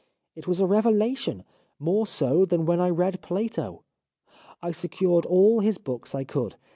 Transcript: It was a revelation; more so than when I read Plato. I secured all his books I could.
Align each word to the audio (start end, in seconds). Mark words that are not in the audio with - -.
It 0.35 0.47
was 0.47 0.59
a 0.61 0.65
revelation; 0.65 1.43
more 1.77 2.07
so 2.07 2.43
than 2.43 2.65
when 2.65 2.79
I 2.79 2.89
read 2.89 3.21
Plato. 3.21 3.83
I 4.59 4.71
secured 4.71 5.27
all 5.27 5.59
his 5.59 5.77
books 5.77 6.15
I 6.15 6.23
could. 6.23 6.55